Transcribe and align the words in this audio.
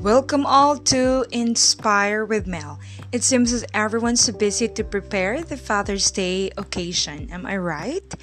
Welcome 0.00 0.46
all 0.46 0.78
to 0.78 1.26
Inspire 1.30 2.24
with 2.24 2.46
Mel. 2.46 2.80
It 3.12 3.22
seems 3.22 3.52
as 3.52 3.66
everyone's 3.74 4.22
so 4.22 4.32
busy 4.32 4.66
to 4.66 4.82
prepare 4.82 5.42
the 5.42 5.58
Father's 5.58 6.10
Day 6.10 6.50
occasion. 6.56 7.28
Am 7.30 7.44
I 7.44 7.58
right? 7.58 8.14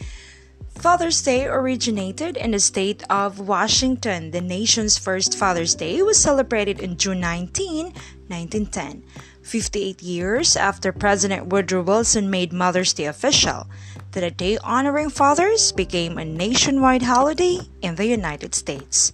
Father's 0.70 1.21
Day 1.21 1.45
originated 1.45 2.35
in 2.35 2.49
the 2.49 2.59
state 2.59 3.03
of 3.11 3.38
Washington. 3.38 4.31
The 4.31 4.41
nation's 4.41 4.98
first 4.98 5.38
Father's 5.38 5.75
Day 5.75 6.02
was 6.02 6.17
celebrated 6.17 6.79
in 6.79 6.98
June 6.98 7.20
19, 7.20 7.94
1910, 8.25 9.03
58 9.44 10.02
years 10.02 10.55
after 10.55 10.91
President 10.91 11.45
Woodrow 11.45 11.84
Wilson 11.84 12.31
made 12.31 12.52
Mother's 12.52 12.94
Day 12.94 13.05
official. 13.05 13.67
A 14.16 14.31
day 14.31 14.57
honoring 14.63 15.12
fathers 15.12 15.71
became 15.71 16.17
a 16.17 16.25
nationwide 16.25 17.03
holiday 17.03 17.59
in 17.84 17.94
the 17.94 18.07
United 18.07 18.55
States. 18.55 19.12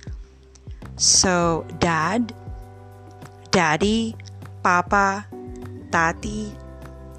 So, 0.95 1.67
Dad, 1.79 2.33
Daddy, 3.53 4.15
Papa, 4.63 5.27
Tati, 5.91 6.57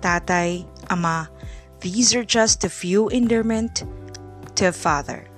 Tatay, 0.01 0.67
Ama, 0.91 1.31
these 1.79 2.13
are 2.13 2.25
just 2.25 2.65
a 2.65 2.69
few 2.69 3.09
endearment 3.09 3.85
to 4.57 4.67
a 4.67 4.73
father. 4.73 5.29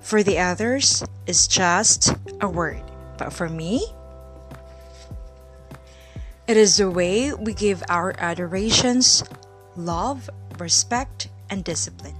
For 0.00 0.24
the 0.24 0.40
others, 0.40 1.04
it's 1.28 1.46
just 1.46 2.16
a 2.40 2.48
word. 2.48 2.82
But 3.18 3.32
for 3.32 3.48
me, 3.48 3.86
it 6.48 6.56
is 6.56 6.76
the 6.76 6.90
way 6.90 7.32
we 7.32 7.54
give 7.54 7.84
our 7.88 8.12
adorations, 8.18 9.22
love, 9.76 10.28
respect, 10.58 11.28
and 11.50 11.62
discipline. 11.62 12.18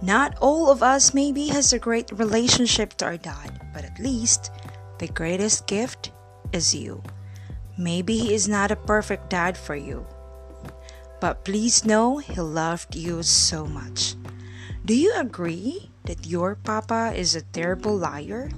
Not 0.00 0.38
all 0.40 0.70
of 0.70 0.82
us 0.82 1.12
maybe 1.12 1.48
has 1.48 1.74
a 1.74 1.78
great 1.78 2.10
relationship 2.12 2.94
to 2.94 3.04
our 3.04 3.18
dad, 3.18 3.60
but 3.74 3.84
at 3.84 4.00
least 4.00 4.50
the 4.96 5.08
greatest 5.08 5.66
gift 5.66 6.12
is 6.54 6.74
you. 6.74 7.02
Maybe 7.76 8.16
he 8.16 8.32
is 8.32 8.48
not 8.48 8.70
a 8.70 8.76
perfect 8.76 9.28
dad 9.28 9.56
for 9.56 9.76
you, 9.76 10.06
but 11.20 11.44
please 11.44 11.84
know 11.84 12.18
he 12.18 12.40
loved 12.40 12.96
you 12.96 13.22
so 13.22 13.66
much. 13.66 14.14
Do 14.84 14.96
you 14.96 15.12
agree 15.16 15.90
that 16.04 16.26
your 16.26 16.54
papa 16.56 17.12
is 17.14 17.34
a 17.34 17.42
terrible 17.42 17.96
liar? 17.96 18.48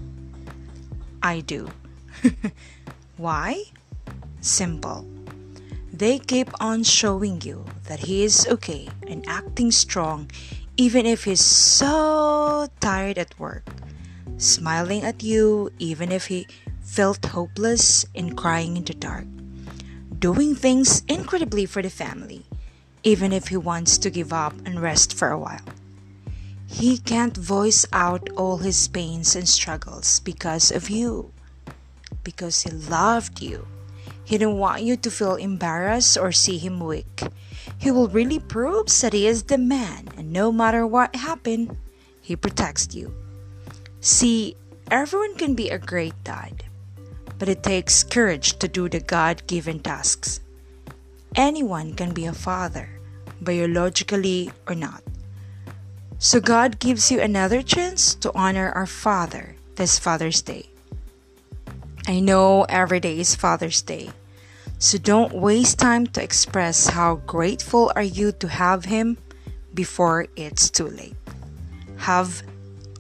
I 1.23 1.41
do. 1.41 1.69
Why? 3.17 3.65
Simple. 4.41 5.09
They 5.93 6.21
keep 6.21 6.55
on 6.61 6.85
showing 6.85 7.43
you 7.43 7.65
that 7.91 8.07
he 8.07 8.23
is 8.23 8.47
okay 8.47 8.87
and 9.09 9.27
acting 9.27 9.73
strong 9.73 10.31
even 10.79 11.07
if 11.07 11.25
he's 11.25 11.45
so 11.45 12.69
tired 12.79 13.19
at 13.19 13.35
work, 13.41 13.67
smiling 14.37 15.03
at 15.03 15.25
you 15.25 15.73
even 15.81 16.13
if 16.13 16.27
he 16.31 16.47
felt 16.89 17.27
hopeless 17.27 18.07
and 18.15 18.37
crying 18.37 18.77
in 18.77 18.85
the 18.85 18.95
dark, 18.95 19.27
doing 20.19 20.55
things 20.55 21.05
incredibly 21.07 21.67
for 21.67 21.83
the 21.83 21.91
family, 21.91 22.47
even 23.05 23.31
if 23.31 23.49
he 23.49 23.57
wants 23.57 23.99
to 23.99 24.11
give 24.11 24.33
up 24.33 24.55
and 24.65 24.81
rest 24.81 25.13
for 25.13 25.29
a 25.29 25.39
while. 25.39 25.69
He 26.67 26.97
can't 26.99 27.37
voice 27.37 27.85
out 27.93 28.29
all 28.37 28.59
his 28.59 28.89
pains 28.89 29.37
and 29.37 29.49
struggles 29.49 30.21
because 30.21 30.73
of 30.73 30.89
you, 30.89 31.31
because 32.25 32.63
he 32.63 32.71
loved 32.71 33.41
you. 33.41 33.69
He 34.25 34.37
didn't 34.37 34.59
want 34.59 34.83
you 34.83 34.97
to 34.97 35.11
feel 35.11 35.37
embarrassed 35.37 36.17
or 36.17 36.33
see 36.33 36.59
him 36.59 36.81
weak. 36.81 37.23
He 37.77 37.91
will 37.91 38.09
really 38.09 38.41
prove 38.41 38.89
that 39.01 39.13
he 39.13 39.27
is 39.27 39.45
the 39.45 39.59
man, 39.59 40.09
and 40.17 40.33
no 40.33 40.51
matter 40.51 40.87
what 40.87 41.15
happened, 41.15 41.77
he 42.21 42.35
protects 42.35 42.95
you. 42.95 43.15
See, 44.01 44.57
everyone 44.91 45.37
can 45.37 45.55
be 45.55 45.71
a 45.71 45.79
great 45.79 46.17
dad, 46.25 46.65
but 47.39 47.49
it 47.49 47.63
takes 47.63 48.03
courage 48.03 48.59
to 48.59 48.69
do 48.69 48.89
the 48.89 49.01
God 49.01 49.47
given 49.47 49.81
tasks. 49.81 50.41
Anyone 51.35 51.95
can 51.95 52.13
be 52.13 52.27
a 52.27 52.33
father, 52.33 52.89
biologically 53.41 54.51
or 54.67 54.75
not. 54.75 55.03
So 56.19 56.41
God 56.41 56.81
gives 56.81 57.11
you 57.13 57.21
another 57.21 57.63
chance 57.63 58.15
to 58.17 58.35
honor 58.35 58.73
our 58.75 58.87
Father 58.87 59.55
this 59.77 59.99
Father's 59.99 60.43
Day. 60.43 60.67
I 62.09 62.19
know 62.19 62.65
every 62.65 62.99
day 62.99 63.21
is 63.21 63.37
Father's 63.37 63.83
Day, 63.83 64.11
so 64.79 64.99
don't 64.99 65.33
waste 65.33 65.79
time 65.79 66.07
to 66.09 66.23
express 66.23 66.89
how 66.89 67.17
grateful 67.27 67.93
are 67.95 68.03
you 68.03 68.33
to 68.33 68.49
have 68.49 68.85
him 68.85 69.17
before 69.75 70.27
it's 70.35 70.71
too 70.71 70.89
late. 70.89 71.15
Have 71.99 72.43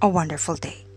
a 0.01 0.09
wonderful 0.09 0.55
day. 0.55 0.88